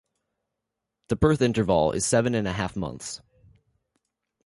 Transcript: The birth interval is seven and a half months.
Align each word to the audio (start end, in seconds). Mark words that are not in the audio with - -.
The 1.09 1.15
birth 1.15 1.43
interval 1.43 1.91
is 1.91 2.07
seven 2.07 2.33
and 2.33 2.47
a 2.47 2.53
half 2.53 2.75
months. 2.75 3.21